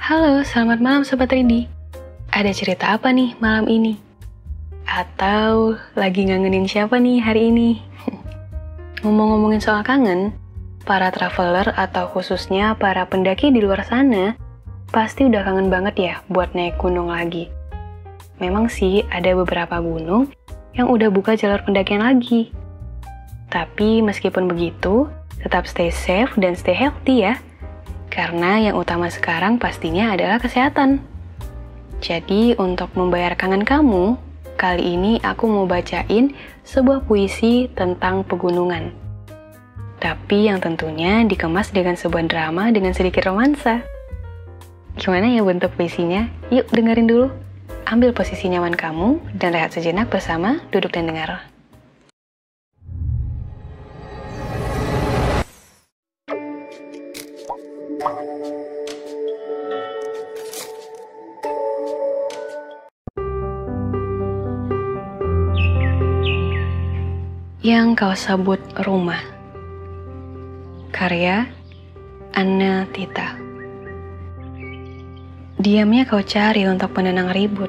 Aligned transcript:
Halo, 0.00 0.40
selamat 0.40 0.80
malam 0.80 1.04
Sobat 1.04 1.28
Rindi. 1.28 1.68
Ada 2.32 2.56
cerita 2.56 2.96
apa 2.96 3.12
nih 3.12 3.36
malam 3.36 3.68
ini? 3.68 4.00
Atau 4.88 5.76
lagi 5.92 6.24
ngangenin 6.24 6.64
siapa 6.64 6.96
nih 6.96 7.20
hari 7.20 7.52
ini? 7.52 7.84
Ngomong-ngomongin 9.04 9.60
soal 9.60 9.84
kangen, 9.84 10.32
para 10.88 11.12
traveler 11.12 11.76
atau 11.76 12.08
khususnya 12.08 12.80
para 12.80 13.04
pendaki 13.04 13.52
di 13.52 13.60
luar 13.60 13.84
sana 13.84 14.40
pasti 14.88 15.28
udah 15.28 15.44
kangen 15.44 15.68
banget 15.68 15.94
ya 16.00 16.14
buat 16.32 16.56
naik 16.56 16.80
gunung 16.80 17.12
lagi. 17.12 17.52
Memang 18.40 18.72
sih 18.72 19.04
ada 19.12 19.36
beberapa 19.36 19.84
gunung 19.84 20.32
yang 20.72 20.88
udah 20.88 21.12
buka 21.12 21.36
jalur 21.36 21.60
pendakian 21.60 22.00
lagi. 22.00 22.48
Tapi 23.52 24.00
meskipun 24.00 24.48
begitu, 24.48 25.12
tetap 25.44 25.68
stay 25.68 25.92
safe 25.92 26.32
dan 26.40 26.56
stay 26.56 26.72
healthy 26.72 27.28
ya. 27.28 27.36
Karena 28.10 28.58
yang 28.58 28.74
utama 28.74 29.06
sekarang 29.06 29.62
pastinya 29.62 30.10
adalah 30.12 30.42
kesehatan. 30.42 30.98
Jadi 32.02 32.58
untuk 32.58 32.90
membayar 32.98 33.38
kangen 33.38 33.62
kamu, 33.62 34.18
kali 34.58 34.98
ini 34.98 35.12
aku 35.22 35.46
mau 35.46 35.64
bacain 35.70 36.34
sebuah 36.66 37.06
puisi 37.06 37.70
tentang 37.72 38.26
pegunungan. 38.26 38.90
Tapi 40.00 40.48
yang 40.48 40.58
tentunya 40.64 41.22
dikemas 41.28 41.70
dengan 41.70 41.94
sebuah 41.94 42.24
drama 42.26 42.72
dengan 42.72 42.96
sedikit 42.96 43.28
romansa. 43.28 43.84
Gimana 44.96 45.28
ya 45.28 45.44
bentuk 45.44 45.76
puisinya? 45.76 46.26
Yuk 46.48 46.66
dengerin 46.72 47.06
dulu. 47.06 47.28
Ambil 47.84 48.16
posisi 48.16 48.48
nyaman 48.48 48.74
kamu 48.74 49.20
dan 49.36 49.52
rehat 49.52 49.76
sejenak 49.76 50.08
bersama 50.08 50.58
duduk 50.72 50.90
dan 50.96 51.04
dengar. 51.04 51.49
Yang 58.00 58.08
kau 68.00 68.16
sebut 68.16 68.56
rumah. 68.88 69.20
Karya 70.88 71.44
Anna 72.32 72.88
Tita. 72.88 73.36
Diamnya 75.60 76.08
kau 76.08 76.24
cari 76.24 76.64
untuk 76.64 76.96
penenang 76.96 77.28
ribut. 77.36 77.68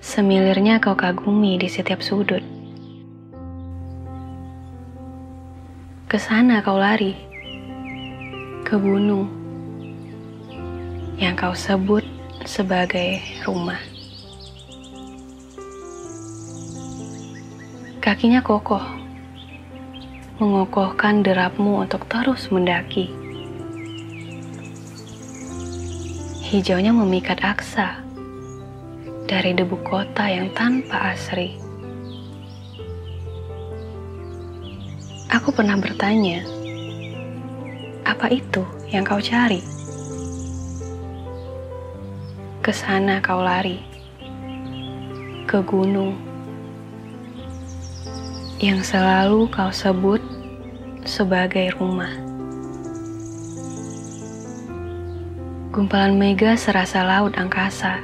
Semilirnya 0.00 0.80
kau 0.80 0.96
kagumi 0.96 1.60
di 1.60 1.68
setiap 1.68 2.00
sudut. 2.00 2.59
Ke 6.10 6.18
sana 6.18 6.58
kau 6.58 6.74
lari. 6.74 7.14
Ke 8.66 8.74
gunung. 8.74 9.30
Yang 11.14 11.34
kau 11.38 11.54
sebut 11.54 12.02
sebagai 12.42 13.22
rumah. 13.46 13.78
Kakinya 18.02 18.42
kokoh, 18.42 18.82
mengokohkan 20.42 21.22
derapmu 21.22 21.86
untuk 21.86 22.02
terus 22.10 22.50
mendaki. 22.50 23.06
Hijaunya 26.42 26.90
memikat 26.90 27.38
aksa 27.46 28.02
dari 29.30 29.54
debu 29.54 29.78
kota 29.86 30.26
yang 30.26 30.50
tanpa 30.58 31.14
asri. 31.14 31.69
Aku 35.30 35.54
pernah 35.54 35.78
bertanya, 35.78 36.42
apa 38.02 38.26
itu 38.34 38.66
yang 38.90 39.06
kau 39.06 39.22
cari? 39.22 39.62
Ke 42.58 42.74
sana 42.74 43.22
kau 43.22 43.38
lari, 43.38 43.78
ke 45.46 45.62
gunung 45.62 46.18
yang 48.58 48.82
selalu 48.82 49.46
kau 49.54 49.70
sebut 49.70 50.18
sebagai 51.06 51.78
rumah. 51.78 52.10
Gumpalan 55.70 56.18
mega 56.18 56.58
serasa 56.58 57.06
laut 57.06 57.38
angkasa, 57.38 58.02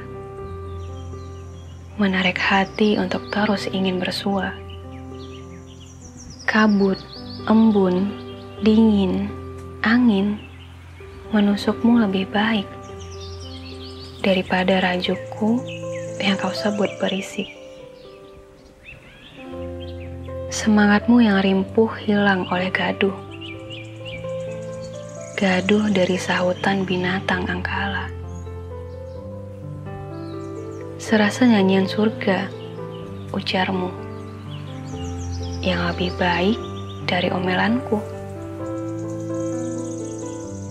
menarik 1.99 2.39
hati 2.39 2.95
untuk 3.03 3.27
terus 3.35 3.67
ingin 3.67 3.99
bersua. 3.99 4.55
Kabut, 6.47 7.16
embun, 7.47 8.11
dingin, 8.67 9.31
angin 9.87 10.35
menusukmu 11.31 12.03
lebih 12.03 12.27
baik 12.35 12.67
daripada 14.19 14.83
rajukku 14.83 15.63
yang 16.19 16.35
kau 16.43 16.51
sebut 16.51 16.91
berisik. 16.99 17.47
Semangatmu 20.51 21.23
yang 21.23 21.39
rimpuh 21.39 21.91
hilang 22.03 22.51
oleh 22.51 22.67
gaduh. 22.75 23.15
Gaduh 25.39 25.87
dari 25.95 26.19
sahutan 26.19 26.83
binatang 26.83 27.47
angkala. 27.47 28.11
Serasa 30.99 31.47
nyanyian 31.47 31.87
surga, 31.87 32.51
ujarmu. 33.31 33.95
Yang 35.63 35.81
lebih 35.95 36.11
baik 36.19 36.59
dari 37.07 37.31
omelanku. 37.31 38.03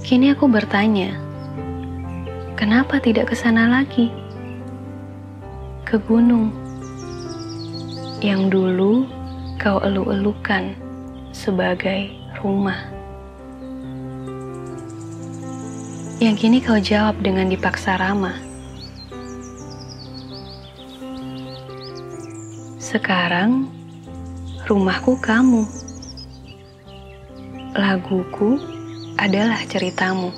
Kini 0.06 0.36
aku 0.36 0.46
bertanya, 0.52 1.16
kenapa 2.60 3.02
tidak 3.02 3.34
ke 3.34 3.36
sana 3.40 3.72
lagi? 3.72 4.12
Ke 5.88 5.98
gunung 5.98 6.54
yang 8.20 8.52
dulu 8.52 9.08
kau 9.58 9.80
elu-elukan 9.82 10.76
sebagai 11.32 12.12
rumah. 12.44 12.78
Yang 16.20 16.36
kini 16.48 16.58
kau 16.60 16.80
jawab 16.80 17.18
dengan 17.24 17.48
dipaksa 17.52 17.98
ramah. 17.98 18.38
Sekarang, 22.80 23.68
rumahku 24.70 25.20
kamu. 25.20 25.85
Laguku 27.76 28.56
adalah 29.20 29.60
ceritamu. 29.68 30.32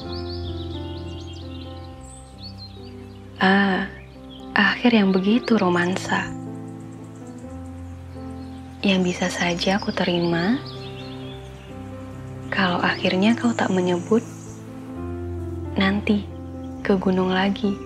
Ah, 3.37 3.85
akhir 4.57 4.97
yang 4.97 5.13
begitu 5.13 5.53
romansa 5.53 6.33
yang 8.81 9.05
bisa 9.05 9.29
saja 9.29 9.77
aku 9.77 9.93
terima 9.93 10.57
kalau 12.49 12.81
akhirnya 12.81 13.37
kau 13.37 13.53
tak 13.53 13.69
menyebut 13.69 14.25
nanti 15.77 16.25
ke 16.81 16.97
gunung 16.97 17.29
lagi. 17.29 17.77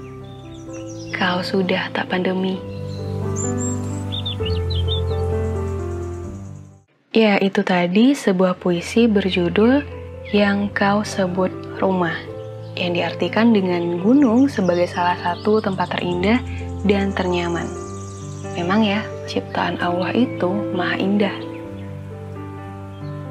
Kau 1.12 1.44
sudah 1.44 1.92
tak 1.92 2.08
pandemi. 2.08 2.71
Ya, 7.12 7.36
itu 7.44 7.60
tadi 7.60 8.16
sebuah 8.16 8.56
puisi 8.56 9.04
berjudul 9.04 9.84
Yang 10.32 10.72
Kau 10.72 11.04
Sebut 11.04 11.52
Rumah, 11.76 12.16
yang 12.80 12.96
diartikan 12.96 13.52
dengan 13.52 14.00
gunung 14.00 14.48
sebagai 14.48 14.88
salah 14.88 15.20
satu 15.20 15.60
tempat 15.60 15.92
terindah 15.92 16.40
dan 16.88 17.12
ternyaman. 17.12 17.68
Memang 18.56 18.88
ya, 18.88 19.04
ciptaan 19.28 19.76
Allah 19.84 20.16
itu 20.16 20.56
maha 20.72 20.96
indah. 21.04 21.36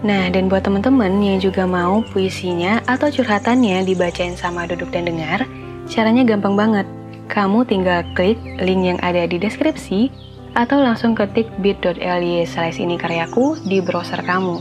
Nah, 0.05 0.29
dan 0.29 0.53
buat 0.53 0.61
teman-teman 0.61 1.17
yang 1.25 1.41
juga 1.41 1.65
mau 1.65 2.05
puisinya 2.13 2.85
atau 2.85 3.09
curhatannya 3.09 3.81
dibacain 3.89 4.37
sama 4.37 4.69
duduk 4.69 4.93
dan 4.93 5.09
dengar, 5.09 5.49
caranya 5.89 6.29
gampang 6.29 6.53
banget. 6.53 6.85
Kamu 7.33 7.65
tinggal 7.65 8.05
klik 8.13 8.37
link 8.61 8.93
yang 8.93 9.01
ada 9.01 9.25
di 9.25 9.41
deskripsi 9.41 10.13
atau 10.55 10.83
langsung 10.83 11.15
ketik 11.15 11.47
bit.ly 11.63 12.43
slash 12.47 12.83
ini 12.83 12.99
karyaku 12.99 13.59
di 13.67 13.79
browser 13.79 14.23
kamu. 14.25 14.59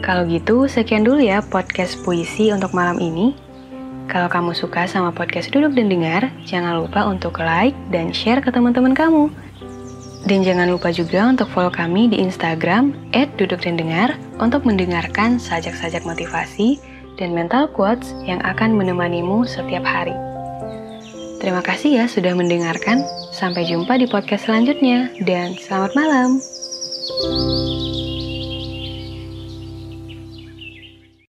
Kalau 0.00 0.24
gitu, 0.24 0.64
sekian 0.64 1.04
dulu 1.04 1.20
ya 1.20 1.44
podcast 1.44 2.00
puisi 2.00 2.48
untuk 2.50 2.72
malam 2.72 2.96
ini. 2.96 3.36
Kalau 4.08 4.26
kamu 4.26 4.56
suka 4.56 4.88
sama 4.90 5.14
podcast 5.14 5.52
Duduk 5.54 5.76
dan 5.76 5.86
Dengar, 5.86 6.32
jangan 6.42 6.82
lupa 6.82 7.06
untuk 7.06 7.38
like 7.38 7.76
dan 7.94 8.10
share 8.10 8.42
ke 8.42 8.50
teman-teman 8.50 8.96
kamu. 8.96 9.30
Dan 10.24 10.44
jangan 10.44 10.68
lupa 10.68 10.92
juga 10.92 11.30
untuk 11.30 11.48
follow 11.52 11.72
kami 11.72 12.10
di 12.10 12.20
Instagram 12.20 12.92
@dudukdandengar 13.12 14.18
untuk 14.42 14.66
mendengarkan 14.68 15.40
sajak-sajak 15.40 16.04
motivasi 16.04 16.80
dan 17.16 17.36
mental 17.36 17.68
quotes 17.68 18.16
yang 18.24 18.40
akan 18.40 18.76
menemanimu 18.76 19.44
setiap 19.44 19.84
hari. 19.84 20.16
Terima 21.40 21.64
kasih 21.64 22.02
ya 22.02 22.04
sudah 22.08 22.36
mendengarkan. 22.36 23.04
Sampai 23.40 23.64
jumpa 23.64 23.96
di 23.96 24.04
podcast 24.04 24.44
selanjutnya 24.44 25.16
dan 25.24 25.56
selamat 25.56 25.96
malam. 25.96 26.44